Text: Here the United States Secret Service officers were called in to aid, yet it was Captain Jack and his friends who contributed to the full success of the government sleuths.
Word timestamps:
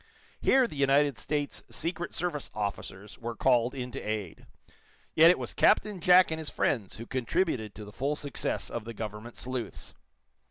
Here 0.41 0.65
the 0.65 0.75
United 0.75 1.19
States 1.19 1.61
Secret 1.69 2.11
Service 2.11 2.49
officers 2.55 3.19
were 3.19 3.35
called 3.35 3.75
in 3.75 3.91
to 3.91 4.01
aid, 4.01 4.47
yet 5.13 5.29
it 5.29 5.37
was 5.37 5.53
Captain 5.53 5.99
Jack 6.01 6.31
and 6.31 6.39
his 6.39 6.49
friends 6.49 6.95
who 6.97 7.05
contributed 7.05 7.75
to 7.75 7.85
the 7.85 7.91
full 7.91 8.15
success 8.15 8.71
of 8.71 8.83
the 8.85 8.95
government 8.95 9.37
sleuths. 9.37 9.93